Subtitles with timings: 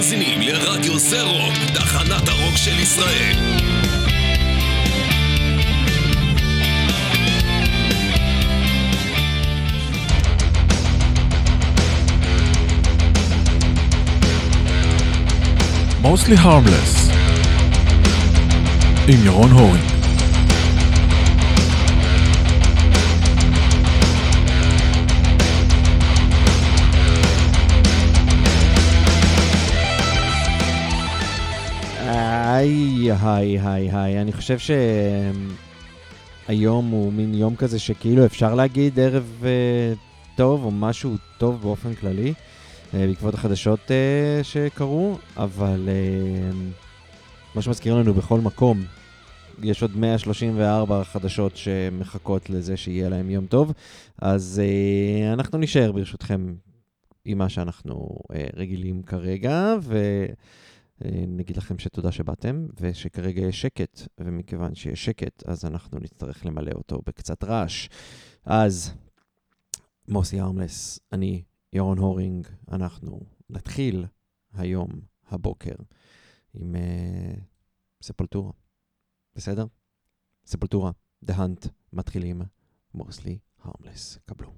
[0.00, 3.36] מאזינים לרדיו זה רוק, תחנת הרוק של ישראל.
[16.02, 17.12] Mostly Harmless
[19.08, 19.99] עם ירון הורינג
[33.10, 34.20] היי, היי, היי, היי.
[34.20, 34.56] אני חושב
[36.48, 39.46] שהיום הוא מין יום כזה שכאילו אפשר להגיד ערב uh,
[40.36, 46.54] טוב או משהו טוב באופן כללי, uh, בעקבות החדשות uh, שקרו, אבל uh,
[47.54, 48.82] מה שמזכיר לנו בכל מקום,
[49.62, 53.72] יש עוד 134 חדשות שמחכות לזה שיהיה להם יום טוב,
[54.18, 56.54] אז uh, אנחנו נשאר ברשותכם
[57.24, 59.98] עם מה שאנחנו uh, רגילים כרגע, ו...
[61.28, 67.02] נגיד לכם שתודה שבאתם, ושכרגע יש שקט, ומכיוון שיש שקט, אז אנחנו נצטרך למלא אותו
[67.06, 67.88] בקצת רעש.
[68.44, 68.92] אז,
[70.08, 71.42] מוסי ארמלס, אני,
[71.72, 73.20] ירון הורינג, אנחנו
[73.50, 74.06] נתחיל
[74.52, 74.90] היום,
[75.28, 75.74] הבוקר,
[76.54, 77.40] עם uh,
[78.02, 78.52] ספולטורה.
[79.34, 79.66] בסדר?
[80.46, 80.90] ספולטורה,
[81.26, 82.42] The Hunt, מתחילים,
[82.94, 84.18] מוסלי הרמלס.
[84.26, 84.50] קבלו.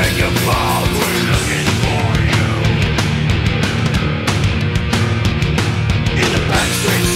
[0.00, 2.48] Hang your balls We're looking for you?
[6.24, 6.42] In the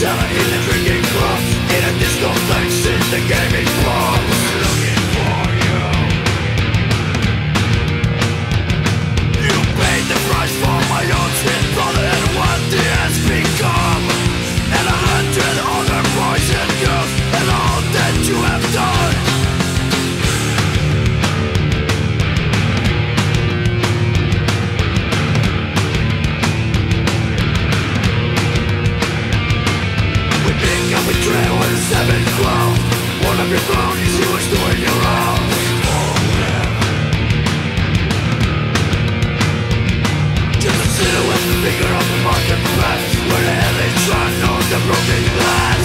[0.01, 2.29] cellar, in the drinking clubs In a disco
[2.85, 3.70] in the gaming
[32.41, 35.45] One of your cronies, he was doing your wrong
[40.57, 42.19] Just a silhouette, the finger of the
[43.29, 43.79] Where the hell
[44.09, 45.85] try know the broken glass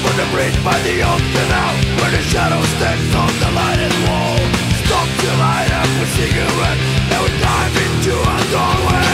[0.00, 2.62] on the bridge by the old canal Where the shadow
[3.14, 4.38] on the lighted wall
[4.90, 6.80] Stop to light up a cigarette.
[7.14, 9.09] And we dive into a doorway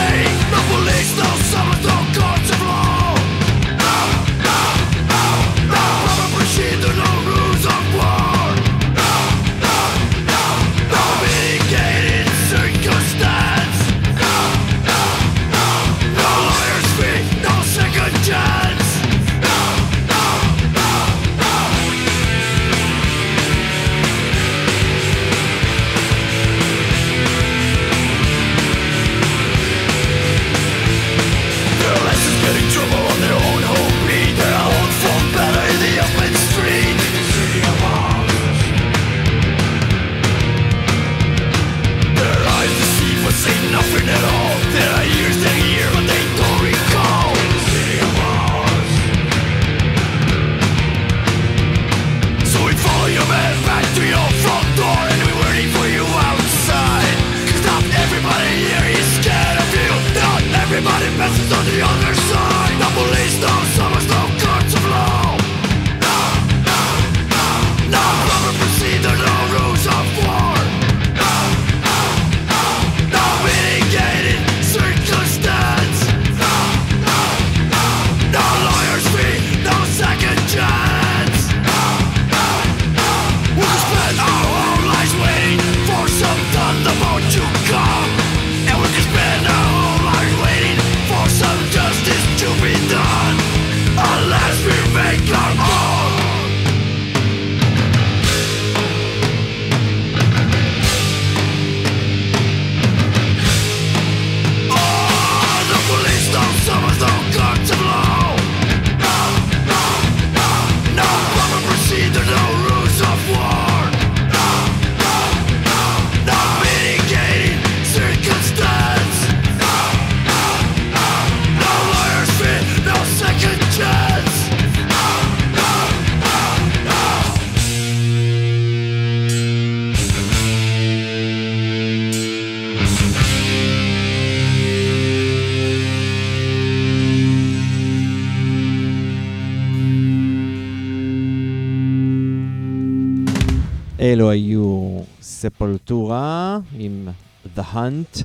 [144.27, 147.07] אלו היו ספולטורה עם
[147.55, 148.23] The Hunt.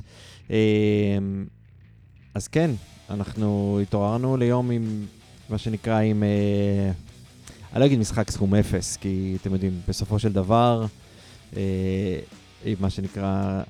[0.51, 0.57] אה,
[2.33, 2.71] אז כן,
[3.09, 5.05] אנחנו התעוררנו ליום עם
[5.49, 6.23] מה שנקרא עם...
[6.23, 6.91] אה,
[7.73, 10.85] אני לא אגיד משחק סכום אפס, כי אתם יודעים, בסופו של דבר,
[11.55, 12.19] אה,
[12.65, 13.61] עם מה שנקרא,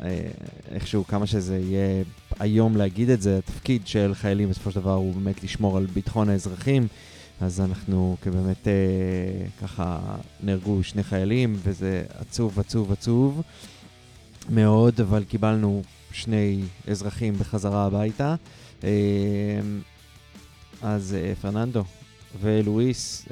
[0.71, 2.03] איכשהו, כמה שזה יהיה
[2.39, 6.29] היום להגיד את זה, התפקיד של חיילים בסופו של דבר הוא באמת לשמור על ביטחון
[6.29, 6.87] האזרחים.
[7.41, 8.73] אז אנחנו כבאמת אה,
[9.61, 9.99] ככה
[10.43, 13.41] נהרגו שני חיילים, וזה עצוב, עצוב, עצוב
[14.49, 15.81] מאוד, אבל קיבלנו
[16.11, 18.35] שני אזרחים בחזרה הביתה.
[18.83, 18.89] אה,
[20.81, 21.83] אז אה, פרננדו
[22.41, 23.25] ולואיס,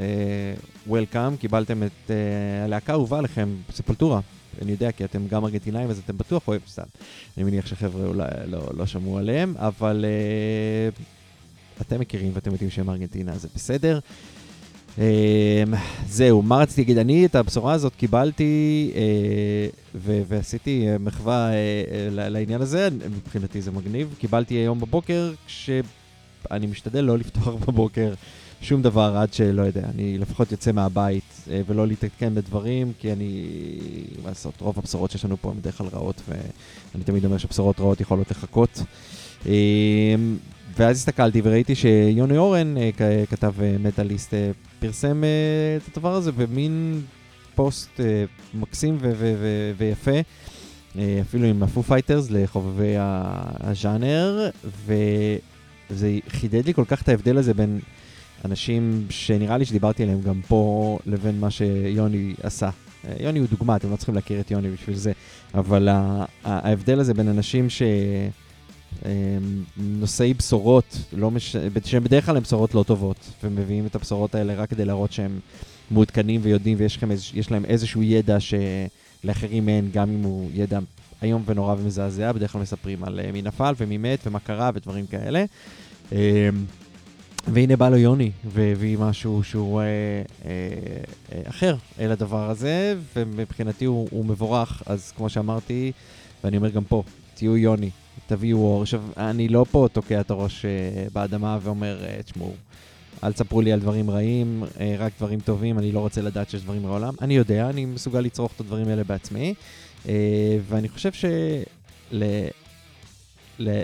[0.87, 4.19] וולקאם, קיבלתם את אה, הלהקה האהובה עליכם, ספולטורה.
[4.61, 6.83] אני יודע, כי אתם גם ארגנטינאים, אז אתם בטוח אוהב סתם.
[7.37, 11.03] אני מניח שחבר'ה אולי לא, לא שמעו עליהם, אבל אה,
[11.81, 13.99] אתם מכירים ואתם יודעים שהם ארגנטינה, זה בסדר.
[14.99, 15.63] אה,
[16.09, 16.97] זהו, מה רציתי להגיד?
[16.97, 18.91] אני את הבשורה הזאת קיבלתי
[19.95, 21.55] ו- ועשיתי אה, מחווה אה,
[22.11, 24.15] ל- לעניין הזה, מבחינתי זה מגניב.
[24.19, 28.13] קיבלתי היום בבוקר, כשאני משתדל לא לפתוח בבוקר
[28.61, 33.45] שום דבר עד שלא יודע, אני לפחות יוצא מהבית אה, ולא להתעדכן בדברים, כי אני,
[34.23, 37.79] מה לעשות, רוב הבשורות שיש לנו פה הן בדרך כלל רעות, ואני תמיד אומר שבשורות
[37.79, 38.83] רעות יכולות לחכות.
[40.77, 42.89] ואז הסתכלתי וראיתי שיוני אורן, אה,
[43.29, 45.23] כתב אה, מטאליסט, אה, פרסם
[45.77, 47.01] את הדבר הזה במין
[47.55, 47.99] פוסט
[48.53, 48.97] מקסים
[49.77, 50.11] ויפה,
[51.21, 52.93] אפילו עם ה Foo Fighters לחובבי
[53.59, 54.49] הז'אנר,
[54.85, 57.79] וזה חידד לי כל כך את ההבדל הזה בין
[58.45, 62.69] אנשים שנראה לי שדיברתי עליהם גם פה, לבין מה שיוני עשה.
[63.19, 65.11] יוני הוא דוגמה, אתם לא צריכים להכיר את יוני בשביל זה,
[65.53, 65.89] אבל
[66.43, 67.81] ההבדל הזה בין אנשים ש...
[69.05, 71.55] הם נושאי בשורות, לא מש...
[71.85, 75.39] שהם בדרך כלל הם בשורות לא טובות, ומביאים את הבשורות האלה רק כדי להראות שהם
[75.91, 77.31] מעודכנים ויודעים ויש איז...
[77.51, 80.79] להם איזשהו ידע שלאחרים אין, גם אם הוא ידע
[81.23, 85.07] איום ונורא ומזעזע, בדרך כלל מספרים על אה, מי נפל ומי מת ומה קרה ודברים
[85.07, 85.45] כאלה.
[86.11, 86.17] אמ,
[87.47, 90.51] והנה בא לו יוני, והביא משהו שהוא אה, אה,
[91.31, 95.91] אה, אחר אל הדבר הזה, ומבחינתי הוא, הוא מבורך, אז כמו שאמרתי,
[96.43, 97.03] ואני אומר גם פה,
[97.33, 97.89] תהיו יוני,
[98.27, 98.81] תביאו אור.
[98.81, 100.69] עכשיו, אני לא פה תוקע את הראש אה,
[101.13, 102.53] באדמה ואומר, אה, תשמעו,
[103.23, 106.61] אל תספרו לי על דברים רעים, אה, רק דברים טובים, אני לא רוצה לדעת שיש
[106.61, 107.13] דברים בעולם.
[107.21, 109.53] אני יודע, אני מסוגל לצרוך את הדברים האלה בעצמי,
[110.67, 111.63] ואני חושב של...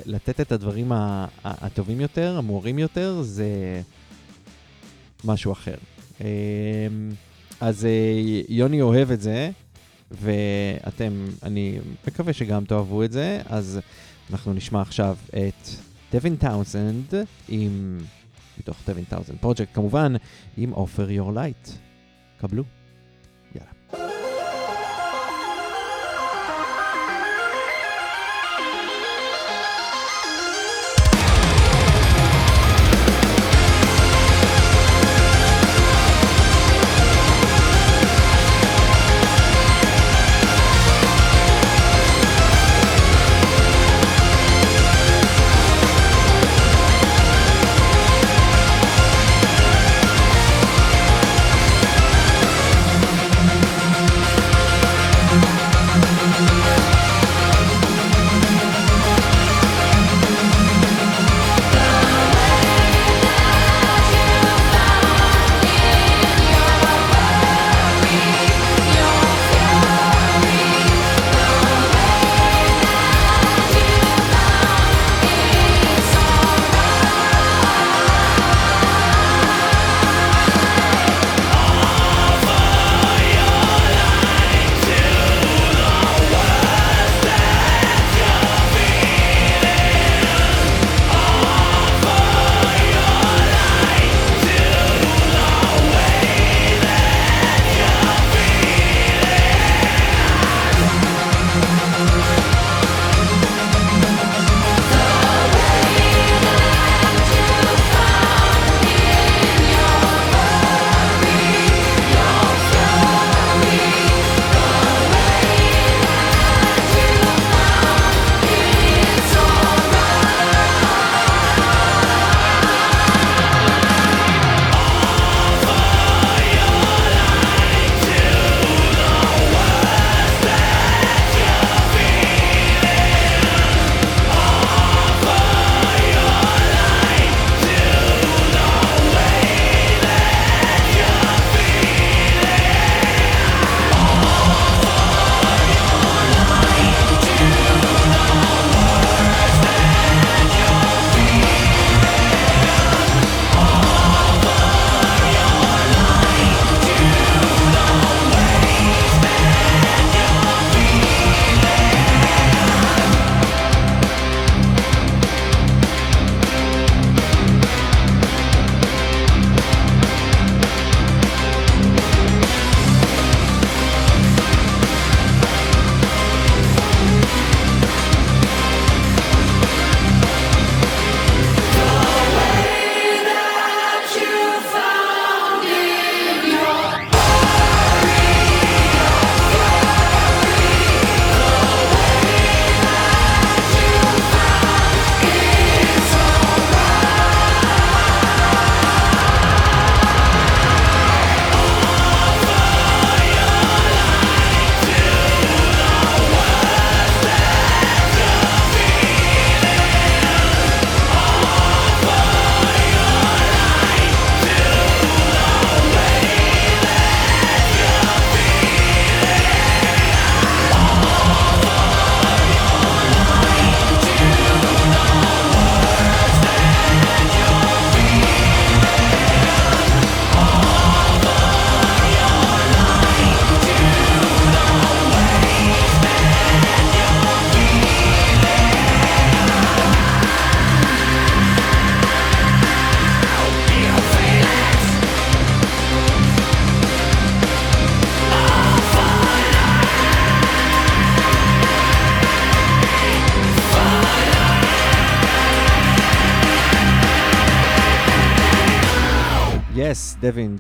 [0.06, 0.92] לתת את הדברים
[1.44, 3.82] הטובים יותר, המוארים יותר, זה
[5.26, 5.76] משהו אחר.
[6.22, 6.26] אמ,
[7.62, 7.88] אז
[8.50, 9.50] יוני אוהב את זה,
[10.12, 13.80] ואתם, אני מקווה שגם תאהבו את זה, אז
[14.32, 15.68] אנחנו נשמע עכשיו את
[16.12, 17.14] Devin Townsend
[17.48, 17.98] עם,
[18.60, 20.14] מתוך Devin Townsend Project, כמובן,
[20.58, 21.70] עם Offer Your Light.
[22.38, 22.77] קבלו.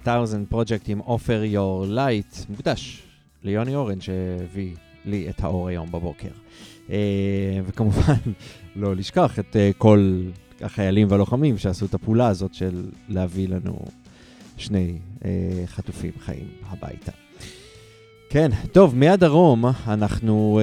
[0.07, 3.01] 1000 Project עם Offer Your Light, מוקדש
[3.43, 6.29] ליוני אורן שהביא לי את האור היום בבוקר.
[6.89, 8.13] אה, וכמובן,
[8.75, 10.21] לא לשכח את אה, כל
[10.61, 13.79] החיילים והלוחמים שעשו את הפעולה הזאת של להביא לנו
[14.57, 15.29] שני אה,
[15.65, 17.11] חטופים חיים הביתה.
[18.29, 20.61] כן, טוב, מהדרום אנחנו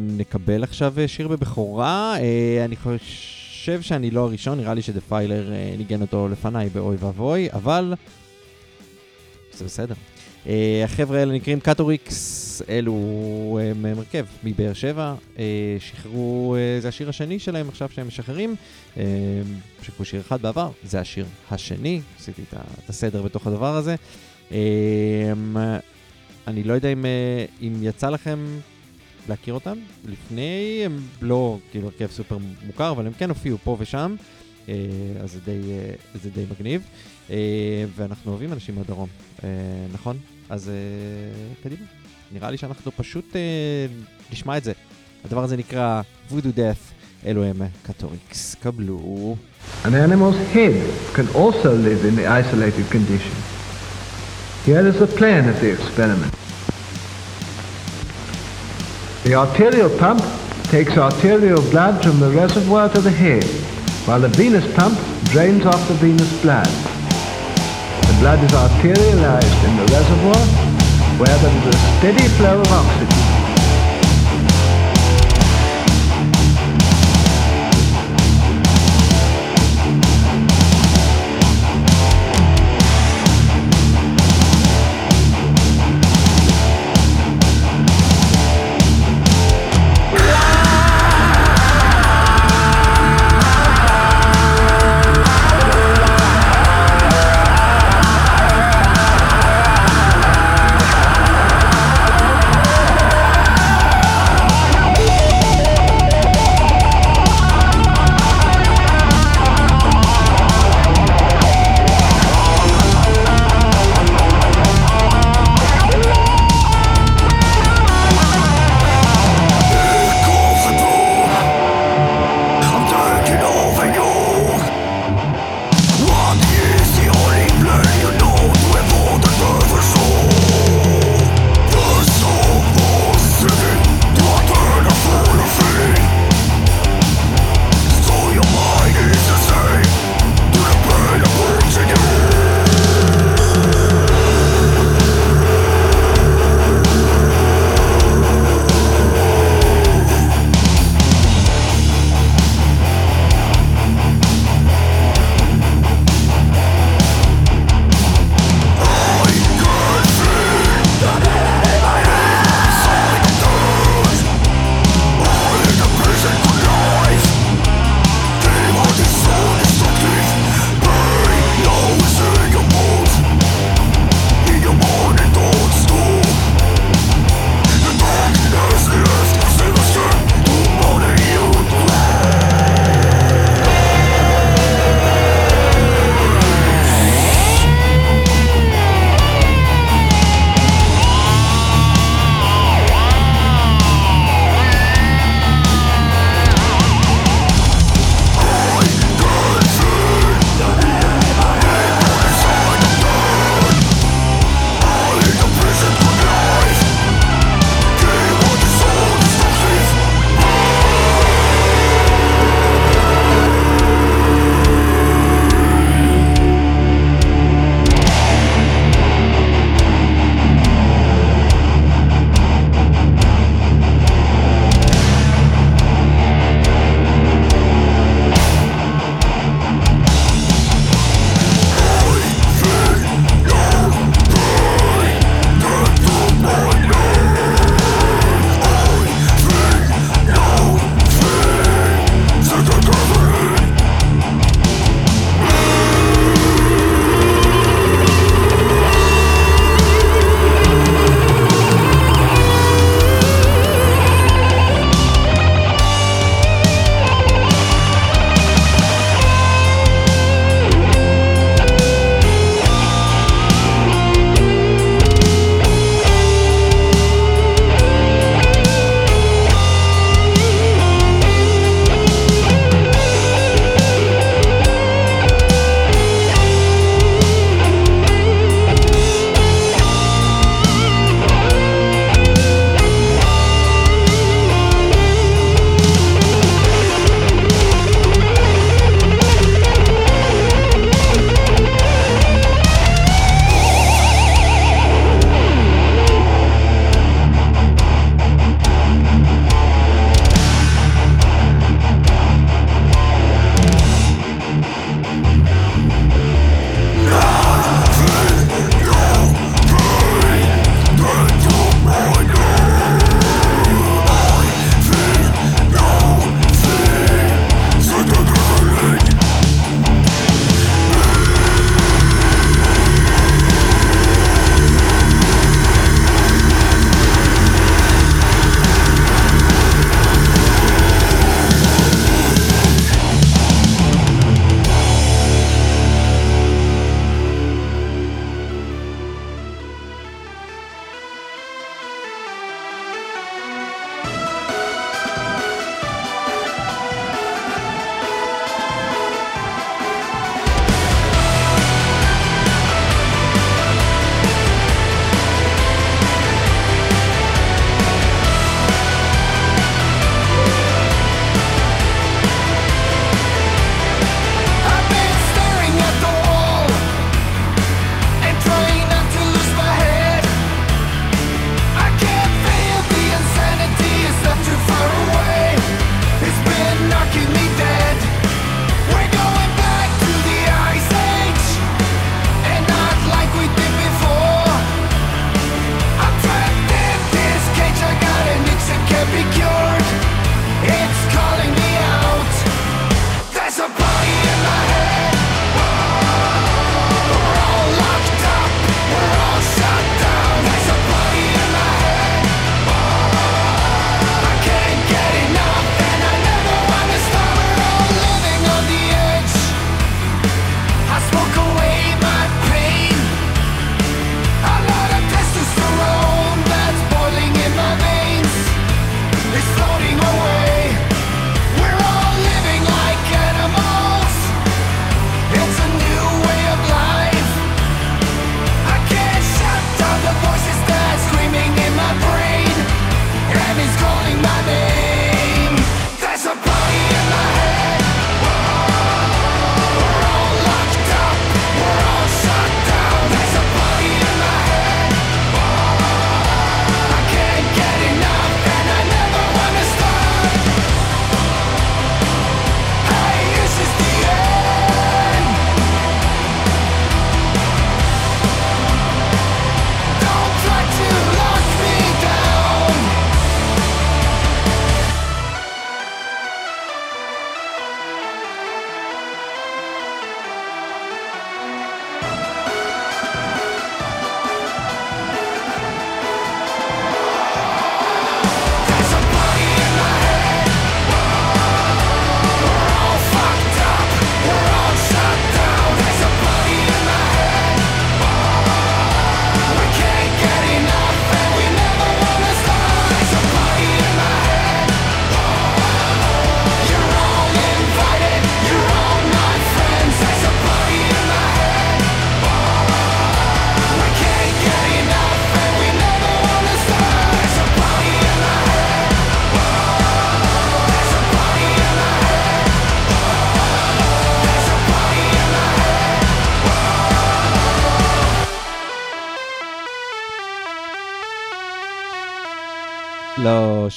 [0.00, 2.16] נקבל עכשיו שיר בבכורה.
[2.18, 7.94] אה, אני חושב שאני לא הראשון, נראה לי שדפיילר ניגן אותו לפניי באוי ואבוי, אבל
[9.60, 9.94] זה בסדר.
[10.46, 15.44] אה, החבר'ה האלה נקראים קאטוריקס, אלו הם הרכב מבאר שבע, אה,
[15.78, 18.54] שחררו, אה, זה השיר השני שלהם עכשיו שהם משחררים,
[18.96, 19.02] אה,
[19.82, 23.94] שחררו שיר אחד בעבר, זה השיר השני, עשיתי את הסדר בתוך הדבר הזה.
[24.52, 25.32] אה,
[26.46, 28.38] אני לא יודע אם, אה, אם יצא לכם
[29.28, 34.14] להכיר אותם לפני, הם לא כאילו הרכב סופר מוכר, אבל הם כן הופיעו פה ושם,
[34.18, 34.24] אה,
[35.22, 36.82] אז זה די, אה, זה די מגניב.
[37.30, 37.36] אה,
[37.96, 39.08] ואנחנו אוהבים אנשים מהדרום,
[39.44, 39.48] אה,
[39.92, 40.18] נכון?
[40.48, 40.74] אז אה,
[41.62, 41.86] קדימה.
[42.32, 43.40] נראה לי שאנחנו פשוט אה,
[44.32, 44.72] נשמע את זה.
[45.24, 46.94] הדבר הזה נקרא Voodoo Death,
[47.26, 48.54] אלו הם קטוריקס.
[48.54, 49.36] קבלו.
[49.84, 50.76] An animal's head
[51.14, 53.36] can also live in the isolated condition.
[54.66, 56.34] Here is the plan of the experiment.
[59.24, 60.22] The arterial pump
[60.74, 63.46] takes arterial blood from the reservoir to the head,
[64.06, 66.66] while the venous pump drains off the venous blood.
[68.06, 70.42] The blood is arterialized in the reservoir,
[71.18, 73.19] where there is a steady flow of oxygen.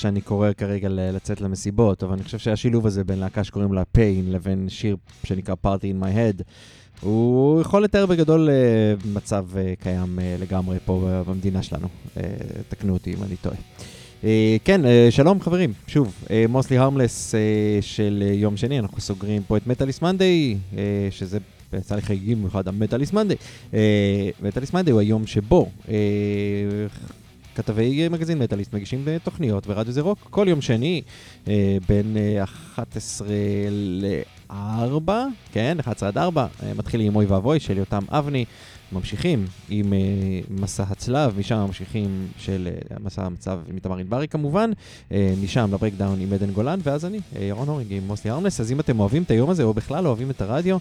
[0.03, 4.31] שאני קורא כרגע לצאת למסיבות, אבל אני חושב שהשילוב הזה בין להקה שקוראים לה Pain
[4.31, 6.43] לבין שיר שנקרא Party in my head,
[7.01, 8.55] הוא יכול לתאר בגדול אה,
[9.13, 11.87] מצב אה, קיים אה, לגמרי פה במדינה שלנו.
[12.69, 13.55] תקנו אותי אם אני טועה.
[14.63, 16.13] כן, שלום חברים, שוב,
[16.49, 17.35] מוסלי הרמלס
[17.81, 20.57] של יום שני, אנחנו סוגרים פה את מטאליס מנדי,
[21.11, 21.37] שזה
[21.73, 23.35] יצא לי חגיגים במיוחד המטאליס מנדי.
[24.41, 25.69] מטאליס מנדי הוא היום שבו
[27.55, 31.01] כתבי מגזין מטאליסט מגישים תוכניות ברדיו זה רוק כל יום שני
[31.47, 33.27] אה, בין אה, 11
[33.71, 35.11] ל-4,
[35.51, 38.45] כן, 11 עד 4, אה, מתחילים עם אוי ואבוי של יותם אבני.
[38.93, 39.95] ממשיכים עם uh,
[40.49, 44.71] מסע הצלב, משם ממשיכים של uh, מסע המצב עם איתמר ענברי כמובן,
[45.09, 48.59] uh, משם לברקדאון עם עדן גולן, ואז אני, ירון הורינג עם מוסלי ארמלס.
[48.59, 50.77] אז אם אתם אוהבים את היום הזה, או בכלל אוהבים את הרדיו,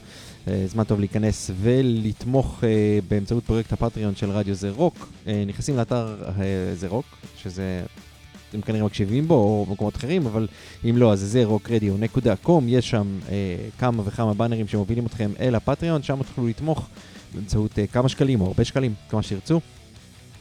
[0.66, 2.64] זמן טוב להיכנס ולתמוך
[3.08, 5.08] באמצעות פרויקט הפטריון של רדיו זה רוק.
[5.46, 6.16] נכנסים לאתר
[6.74, 7.82] זה רוק, שזה...
[8.52, 10.46] אתם כנראה מקשיבים בו, או במקומות אחרים, אבל
[10.90, 16.02] אם לא, אז זה rockradio.com, יש שם אה, כמה וכמה באנרים שמובילים אתכם אל הפטריון,
[16.02, 16.88] שם תוכלו לתמוך
[17.34, 19.60] באמצעות uh, כמה שקלים או הרבה שקלים, כמה שירצו,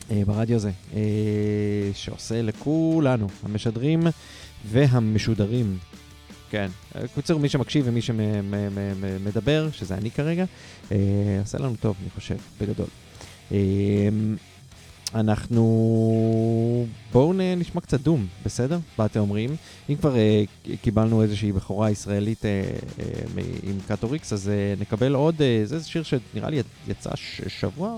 [0.09, 0.95] uh, ברדיו הזה, uh,
[1.93, 4.01] שעושה לכולנו, המשדרים
[4.67, 5.77] והמשודרים.
[6.49, 6.67] כן,
[7.15, 10.45] קוצר מי שמקשיב ומי שמדבר, שזה אני כרגע,
[11.41, 12.87] עושה לנו טוב, אני חושב, בגדול.
[15.15, 16.85] אנחנו...
[17.11, 18.79] בואו נשמע קצת doom, בסדר?
[18.97, 19.55] מה אתם אומרים?
[19.89, 23.01] אם כבר uh, קיבלנו איזושהי בכורה ישראלית uh, uh,
[23.63, 27.95] עם קאטוריקס, אז uh, נקבל עוד, uh, זה שיר שנראה לי יצא ש- שבוע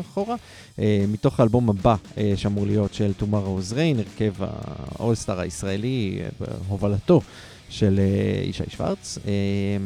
[0.00, 0.34] אחורה,
[0.76, 6.44] uh, מתוך האלבום הבא uh, שאמור להיות של Tomorrow's Rain, הרכב ה all-star הישראלי uh,
[6.68, 7.20] בהובלתו.
[7.68, 9.28] של uh, ישי שוורץ, uh,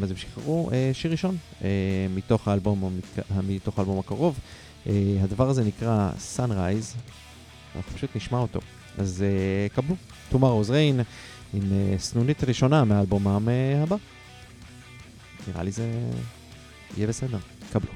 [0.04, 1.64] אז הם שחררו uh, שיר ראשון uh,
[2.14, 3.00] מתוך האלבום,
[3.46, 4.38] מתוך האלבום הקרוב.
[4.86, 4.88] Uh,
[5.22, 6.96] הדבר הזה נקרא Sunrise,
[7.76, 8.60] אנחנו פשוט נשמע אותו.
[8.98, 9.24] אז
[9.70, 9.96] uh, קבלו,
[10.32, 11.02] Tomorrow's Rain
[11.54, 13.96] עם uh, סנונית ראשונה מהאלבומם uh, הבא.
[15.48, 15.88] נראה לי זה
[16.96, 17.38] יהיה בסדר,
[17.72, 17.92] קבלו.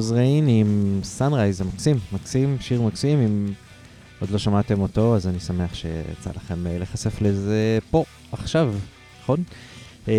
[0.00, 3.52] Tomorrow's Rain עם Sunrise, זה מקסים, מקסים, שיר מקסים, אם
[4.20, 8.74] עוד לא שמעתם אותו, אז אני שמח שיצא לכם אה, להיחשף לזה פה, עכשיו,
[9.22, 9.42] נכון?
[10.08, 10.12] אמ,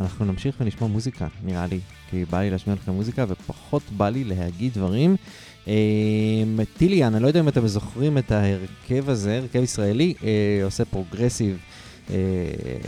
[0.00, 4.24] אנחנו נמשיך ונשמע מוזיקה, נראה לי, כי בא לי להשמיע לכם מוזיקה ופחות בא לי
[4.24, 5.16] להגיד דברים.
[5.66, 5.72] אמ,
[6.76, 11.58] Tillian, אני לא יודע אם אתם זוכרים את ההרכב הזה, הרכב ישראלי, אה, עושה פרוגרסיב.
[12.10, 12.16] אה,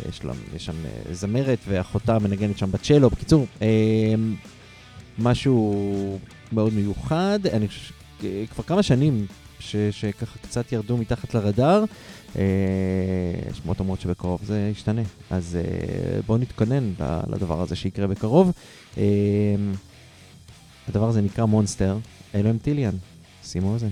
[0.08, 0.20] יש,
[0.64, 3.10] שם אה, זמרת ואחותה מנגנת שם בצ'לו.
[3.10, 4.14] בקיצור, אה,
[5.18, 6.18] משהו
[6.52, 7.38] מאוד מיוחד.
[7.52, 9.26] אני חושב שכבר כמה שנים
[9.58, 11.84] ש, שככה קצת ירדו מתחת לרדאר.
[12.36, 12.42] אה,
[13.54, 15.02] שמועות אומרות שבקרוב זה ישתנה.
[15.30, 16.92] אז אה, בואו נתכונן
[17.28, 18.52] לדבר הזה שיקרה בקרוב.
[18.98, 19.04] אה,
[20.88, 21.96] הדבר הזה נקרא מונסטר.
[22.34, 22.94] אלו הם טיליאן.
[23.44, 23.90] שימו אוזן.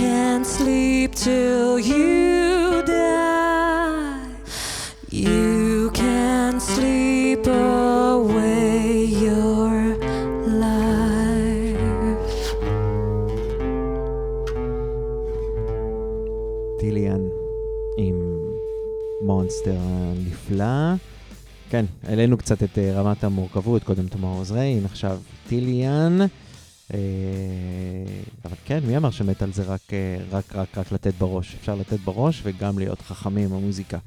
[0.00, 4.30] can't sleep till you die.
[5.10, 9.74] You can't sleep away your
[10.64, 11.84] life.
[16.78, 17.20] טיליאן
[17.98, 18.16] עם
[19.22, 20.94] מונסטר הנפלא.
[21.70, 26.18] כן, העלינו קצת את אה, רמת המורכבות, קודם תמר עוזריין, עכשיו טיליאן.
[26.94, 26.98] אה,
[28.44, 31.56] אבל כן, מי אמר שמטאל זה רק, אה, רק, רק, רק לתת בראש?
[31.60, 33.98] אפשר לתת בראש וגם להיות חכמים עם המוזיקה.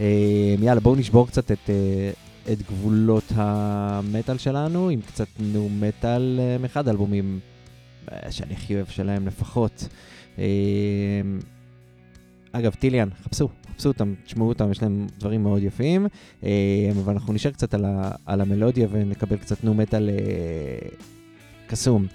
[0.00, 1.70] אה, יאללה, בואו נשבור קצת את,
[2.52, 7.40] את גבולות המטאל שלנו, עם קצת נו מטאל מאחד האלבומים
[8.12, 9.88] אה, שאני הכי אוהב שלהם לפחות.
[12.52, 16.06] אגב, טיליאן, חפשו, חפשו אותם, תשמעו אותם, יש להם דברים מאוד יפים.
[17.02, 20.10] אבל אנחנו נשאר קצת על, ה, על המלודיה ונקבל קצת נו מטאל
[21.66, 22.06] קסום.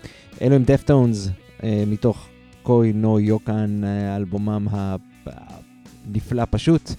[0.42, 1.30] אלו הם דפטונס
[1.64, 2.28] אה, מתוך
[2.64, 4.68] קוי נו יוקן, אה, אלבומם
[6.06, 6.92] הנפלא פשוט.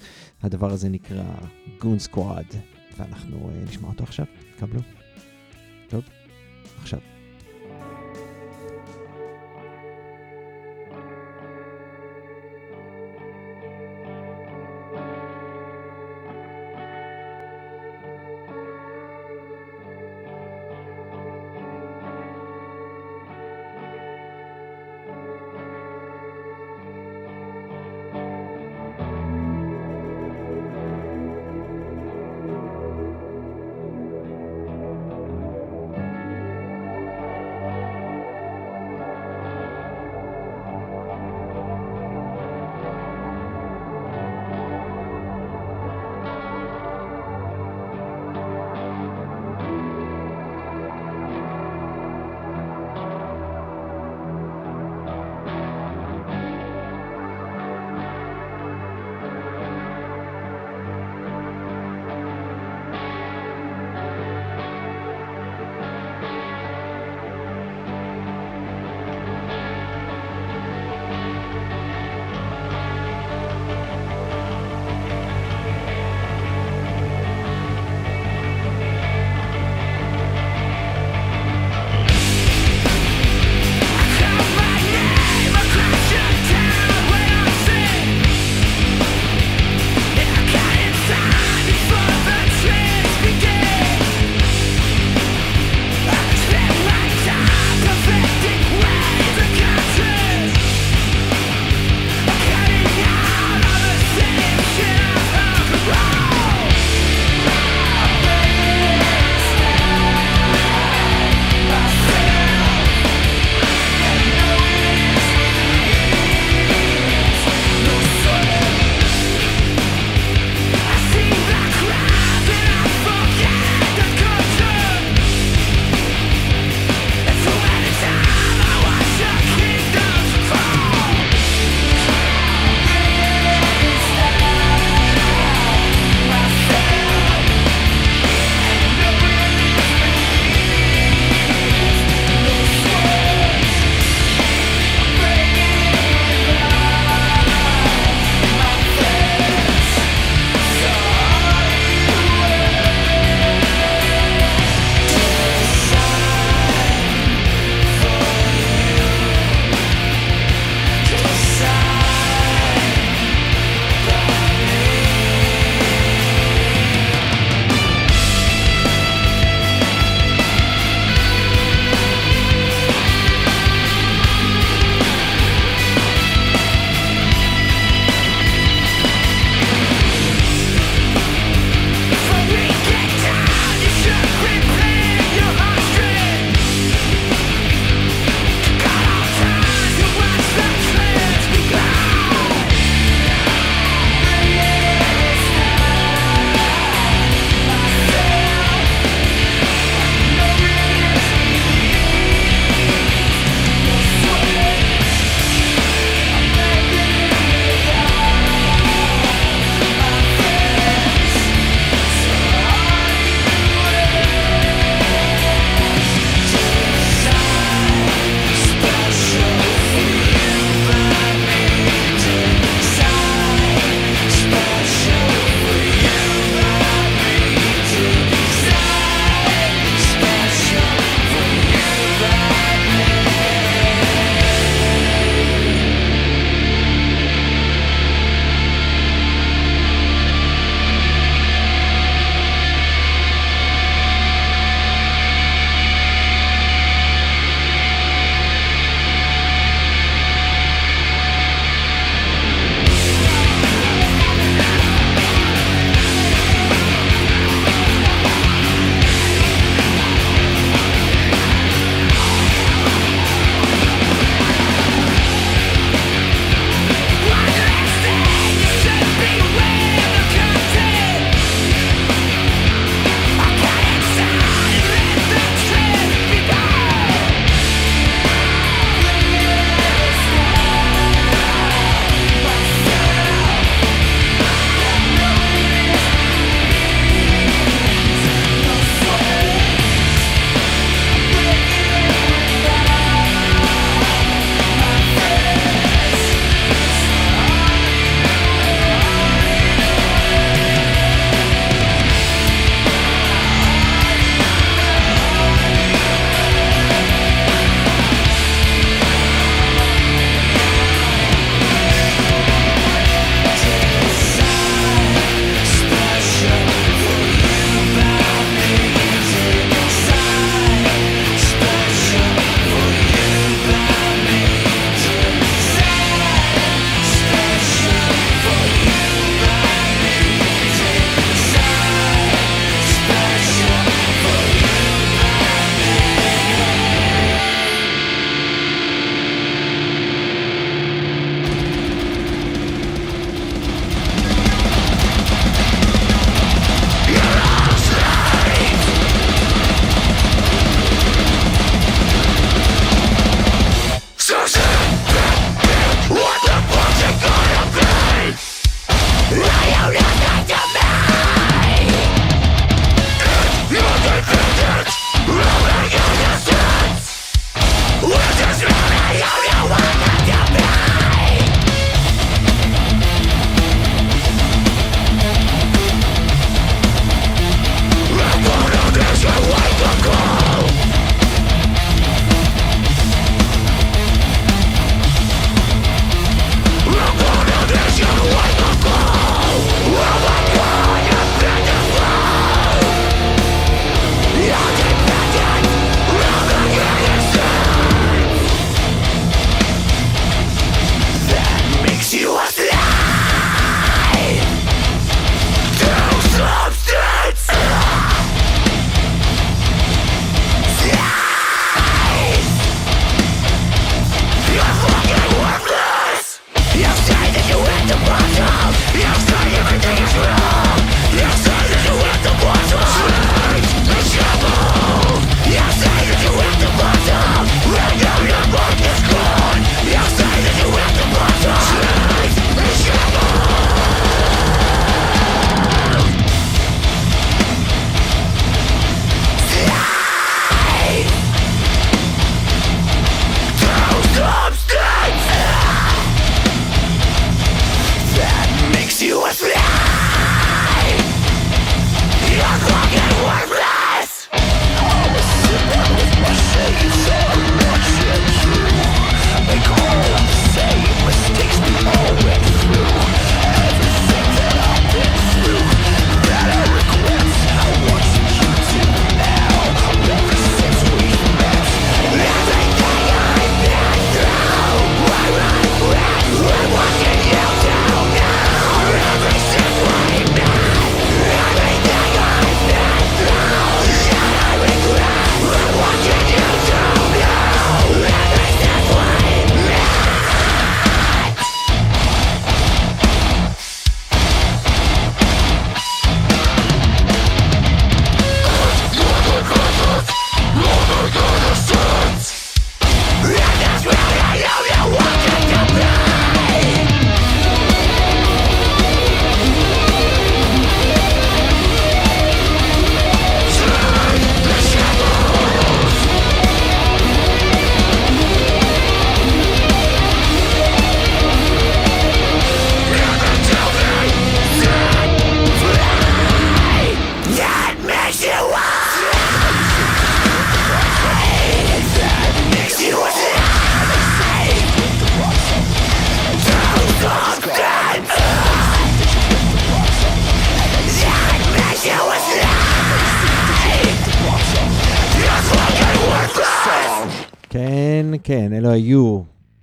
[0.43, 1.23] הדבר הזה נקרא
[1.81, 2.45] גון סקוואד,
[2.97, 4.25] ואנחנו אה, נשמע אותו עכשיו,
[4.59, 4.81] קבלו.
[5.89, 6.03] טוב,
[6.81, 6.99] עכשיו.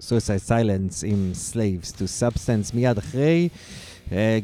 [0.08, 3.48] Suicide Silence עם Slaves to Substance מיד אחרי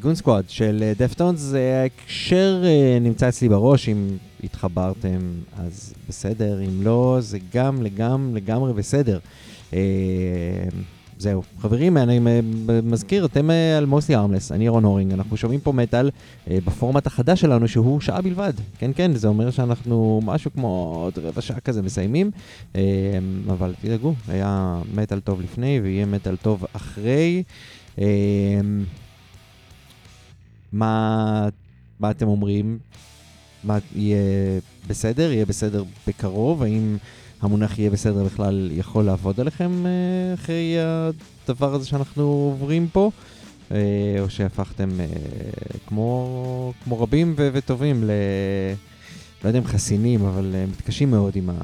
[0.00, 1.52] גון סקוואד של דפטונס.
[1.54, 5.20] ההקשר אה, נמצא אצלי בראש, אם התחברתם
[5.56, 7.82] אז בסדר, אם לא, זה גם
[8.34, 9.18] לגמרי בסדר.
[9.72, 9.78] אה,
[11.22, 11.42] זהו.
[11.60, 12.20] חברים, אני
[12.82, 16.10] מזכיר, אתם אה, על מוסי ארמלס, אני רון הורינג, אנחנו שומעים פה מטאל
[16.50, 18.52] אה, בפורמט החדש שלנו שהוא שעה בלבד.
[18.78, 22.30] כן, כן, זה אומר שאנחנו משהו כמו עוד רבע שעה כזה מסיימים,
[22.76, 22.82] אה,
[23.48, 27.42] אבל תדאגו, היה מטאל טוב לפני ויהיה מטאל טוב אחרי.
[30.72, 31.48] מה,
[32.00, 32.78] מה אתם אומרים?
[33.64, 34.18] מה יהיה
[34.86, 35.32] בסדר?
[35.32, 36.62] יהיה בסדר בקרוב?
[36.62, 36.96] האם...
[37.42, 40.76] המונח יהיה בסדר בכלל יכול לעבוד עליכם אה, אחרי
[41.46, 43.10] הדבר הזה שאנחנו עוברים פה,
[43.70, 43.76] אה,
[44.20, 45.06] או שהפכתם אה,
[45.86, 48.10] כמו, כמו רבים ו- וטובים ל...
[49.44, 51.54] לא יודע אם חסינים, אבל מתקשים מאוד עם, ה,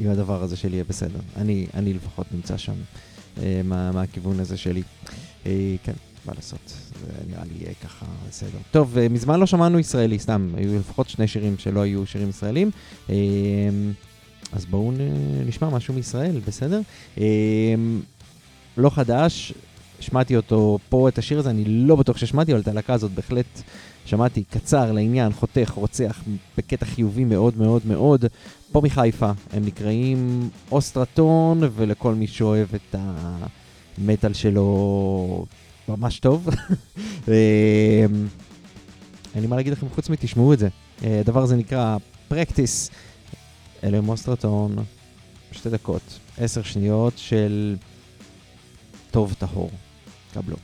[0.00, 1.20] עם הדבר הזה של יהיה בסדר.
[1.36, 2.74] אני, אני לפחות נמצא שם
[3.64, 4.82] מה, מהכיוון הזה שלי.
[5.82, 5.92] כן,
[6.26, 8.58] מה לעשות, זה נראה לי יהיה ככה בסדר.
[8.70, 12.70] טוב, מזמן לא שמענו ישראלי, סתם, היו לפחות שני שירים שלא היו שירים ישראלים.
[14.52, 14.92] אז בואו
[15.46, 16.80] נשמע משהו מישראל, בסדר?
[17.18, 17.22] אמ,
[18.76, 19.52] לא חדש,
[20.00, 23.62] שמעתי אותו פה, את השיר הזה, אני לא בטוח ששמעתי, אבל את הלהקה הזאת בהחלט
[24.06, 26.22] שמעתי קצר, לעניין, חותך, רוצח,
[26.58, 28.24] בקטע חיובי מאוד מאוד מאוד.
[28.72, 32.94] פה מחיפה, הם נקראים אוסטרטון, ולכל מי שאוהב את
[33.98, 35.46] המטאל שלו
[35.88, 36.48] ממש טוב.
[37.28, 37.32] אמ,
[39.34, 40.68] אין לי מה להגיד לכם חוץ מתשמעו את זה.
[41.04, 41.96] אה, הדבר הזה נקרא
[42.28, 42.90] פרקטיס.
[43.86, 44.76] אלה מוסטרטון,
[45.52, 47.76] שתי דקות, עשר שניות של
[49.10, 49.70] טוב טהור.
[50.34, 50.56] קבלו.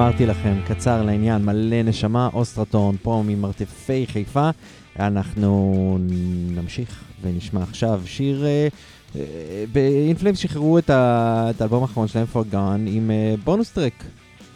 [0.00, 4.50] אמרתי לכם, קצר לעניין, מלא נשמה, אוסטרטון, פה ממרתפי חיפה.
[4.98, 5.98] אנחנו
[6.50, 8.46] נמשיך ונשמע עכשיו שיר...
[8.46, 8.68] אה,
[9.16, 14.04] אה, באינפלאם שחררו את, האלבום האחרון שלהם, for gone, עם אה, בונוס טרק.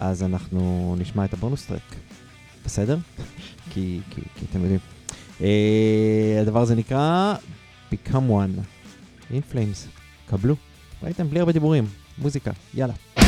[0.00, 1.94] אז אנחנו נשמע את הבונוס טרק.
[2.64, 2.98] בסדר?
[3.70, 4.80] כי, כי, כי אתם יודעים.
[6.40, 7.34] הדבר הזה נקרא
[7.92, 8.60] Become One.
[9.52, 9.88] Flames.
[10.30, 10.54] קבלו.
[11.02, 11.30] ראיתם?
[11.30, 11.84] בלי הרבה דיבורים.
[12.18, 12.50] מוזיקה.
[12.74, 13.23] יאללה.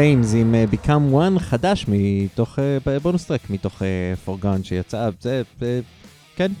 [0.00, 5.42] Flames עם אה, Become One חדש מתוך אה, בונוס טרק, מתוך אה, פורגן שיצא, זה,
[5.62, 5.80] אה,
[6.36, 6.52] כן,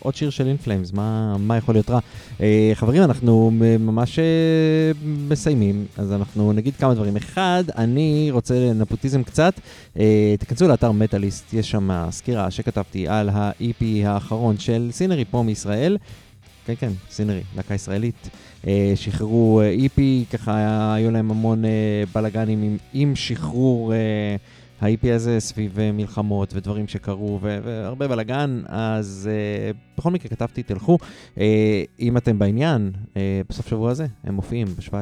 [0.00, 1.98] עוד שיר של Flames, מה, מה יכול להיות רע?
[2.40, 3.50] אה, חברים, אנחנו
[3.80, 4.24] ממש אה,
[5.04, 7.16] מסיימים, אז אנחנו נגיד כמה דברים.
[7.16, 9.54] אחד, אני רוצה נפוטיזם קצת,
[9.98, 15.96] אה, תיכנסו לאתר מטאליסט, יש שם סקירה שכתבתי על ה-EP האחרון של סינרי פה מישראל.
[16.66, 18.28] כן, כן, סינרי, להקה ישראלית.
[18.66, 20.00] אה, שחררו אה, EP,
[20.32, 21.70] ככה היו להם המון אה,
[22.14, 23.92] בלאגנים עם, עם שחרור
[24.80, 29.30] ה-EP הזה סביב מלחמות ודברים שקרו והרבה בלאגן, אז
[29.98, 30.98] בכל מקרה כתבתי, תלכו.
[32.00, 32.92] אם אתם בעניין,
[33.48, 34.92] בסוף שבוע הזה הם מופיעים ב-17,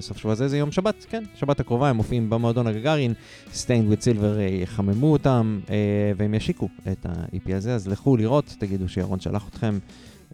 [0.00, 3.14] סוף שבוע הזה זה יום שבת, כן, שבת הקרובה הם מופיעים במועדון הגגארין,
[3.52, 5.60] Stained with Silver יחממו אותם
[6.16, 9.78] והם ישיקו את ה-EP הזה, אז לכו לראות, תגידו שירון שלח אתכם.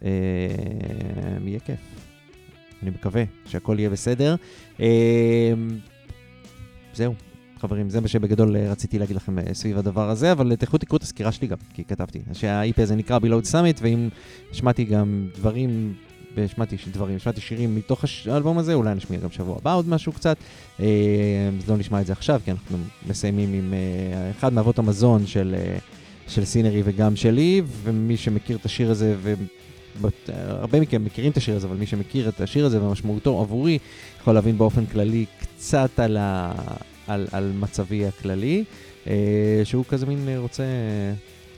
[0.05, 0.09] אה,
[1.45, 1.79] יהיה כיף.
[2.83, 4.35] אני מקווה שהכל יהיה בסדר.
[4.79, 5.53] אה,
[6.93, 7.13] זהו,
[7.59, 11.03] חברים, זה מה שבגדול אה, רציתי להגיד לכם סביב הדבר הזה, אבל תלכו תקראו את
[11.03, 12.19] הסקירה שלי גם, כי כתבתי.
[12.33, 14.09] שה-IP הזה נקרא Beload Summit, ואם
[14.51, 15.93] שמעתי גם דברים,
[16.47, 20.37] שמעתי דברים, שמעתי שירים מתוך האלבום הזה, אולי נשמיע גם שבוע הבא עוד משהו קצת.
[20.77, 20.83] אז
[21.69, 22.77] לא נשמע את זה עכשיו, כי אנחנו
[23.07, 23.73] מסיימים עם
[24.37, 25.55] אחד מאבות המזון של...
[26.29, 29.15] של סינרי וגם שלי, ומי שמכיר את השיר הזה,
[30.01, 33.77] והרבה מכם מכירים את השיר הזה, אבל מי שמכיר את השיר הזה ומשמעותו עבורי,
[34.21, 36.51] יכול להבין באופן כללי קצת על, ה...
[37.07, 38.63] על, על מצבי הכללי,
[39.07, 40.63] אה, שהוא כזה מין אה, רוצה,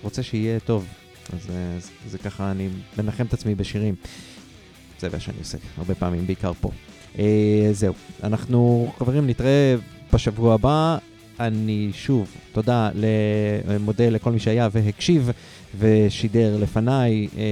[0.04, 0.86] רוצה שיהיה טוב.
[1.34, 3.96] אז אה, זה, זה ככה, אני מנחם את עצמי בשירים.
[5.00, 6.72] זה מה שאני עושה הרבה פעמים, בעיקר פה.
[7.72, 9.76] זהו, אנחנו חברים נתראה
[10.14, 10.98] בשבוע הבא.
[11.40, 12.90] אני שוב, תודה,
[13.80, 15.30] מודה לכל מי שהיה והקשיב
[15.80, 17.44] ושידר לפניי, אה,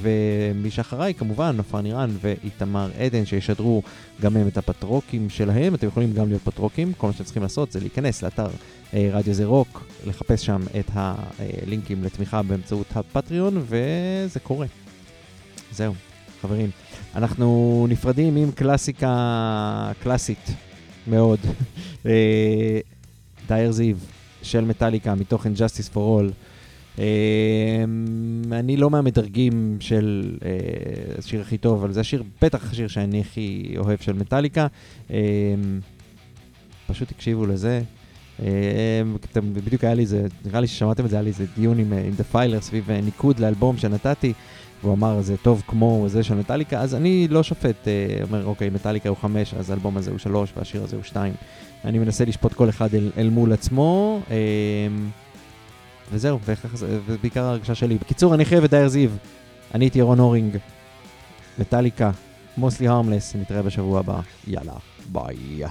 [0.00, 3.82] ומי שאחריי כמובן, נופר נירן ואיתמר עדן, שישדרו
[4.20, 5.74] גם הם את הפטרוקים שלהם.
[5.74, 8.48] אתם יכולים גם להיות פטרוקים, כל מה שאתם צריכים לעשות זה להיכנס לאתר
[8.94, 14.66] אה, רדיו זה רוק, לחפש שם את הלינקים לתמיכה באמצעות הפטריון, וזה קורה.
[15.72, 15.94] זהו,
[16.42, 16.70] חברים.
[17.14, 20.50] אנחנו נפרדים עם קלאסיקה קלאסית
[21.06, 21.38] מאוד.
[22.06, 22.80] אה,
[23.48, 23.96] דייר זיו
[24.42, 26.32] של מטאליקה מתוך Injustice for All.
[26.98, 27.00] Um,
[28.52, 33.74] אני לא מהמדרגים של uh, השיר הכי טוב, אבל זה השיר, בטח השיר שאני הכי
[33.78, 34.66] אוהב של מטאליקה.
[35.08, 35.12] Um,
[36.86, 37.82] פשוט תקשיבו לזה.
[39.30, 41.92] אתם, בדיוק היה לי איזה, נראה לי ששמעתם את זה, היה לי איזה דיון עם,
[41.92, 44.32] עם The סביב uh, ניקוד לאלבום שנתתי.
[44.82, 48.70] והוא אמר, זה טוב כמו זה של מטאליקה, אז אני לא שופט, אה, אומר, אוקיי,
[48.70, 51.32] מטאליקה הוא חמש, אז האלבום הזה הוא שלוש, והשיר הזה הוא שתיים.
[51.84, 54.36] אני מנסה לשפוט כל אחד אל, אל מול עצמו, אה,
[56.12, 56.38] וזהו,
[57.06, 57.98] ובעיקר ההרגשה שלי.
[57.98, 59.10] בקיצור, אני חייב את דייר זיו.
[59.74, 60.56] אני הייתי ירון הורינג,
[61.58, 62.10] מטאליקה,
[62.56, 64.20] מוסלי הרמלס, נתראה בשבוע הבא.
[64.46, 64.72] יאללה,
[65.12, 65.68] ביי.